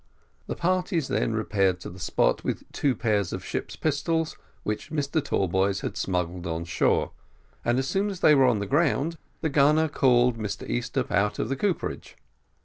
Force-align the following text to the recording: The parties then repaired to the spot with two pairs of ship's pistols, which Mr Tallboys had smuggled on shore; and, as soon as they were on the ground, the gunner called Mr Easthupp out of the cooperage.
The 0.47 0.55
parties 0.55 1.09
then 1.09 1.33
repaired 1.33 1.79
to 1.81 1.89
the 1.91 1.99
spot 1.99 2.43
with 2.43 2.63
two 2.71 2.95
pairs 2.95 3.31
of 3.31 3.45
ship's 3.45 3.75
pistols, 3.75 4.35
which 4.63 4.89
Mr 4.89 5.23
Tallboys 5.23 5.81
had 5.81 5.95
smuggled 5.95 6.47
on 6.47 6.65
shore; 6.65 7.11
and, 7.63 7.77
as 7.77 7.87
soon 7.87 8.09
as 8.09 8.21
they 8.21 8.33
were 8.33 8.47
on 8.47 8.57
the 8.57 8.65
ground, 8.65 9.19
the 9.41 9.49
gunner 9.49 9.87
called 9.87 10.39
Mr 10.39 10.67
Easthupp 10.67 11.11
out 11.11 11.37
of 11.37 11.49
the 11.49 11.55
cooperage. 11.55 12.17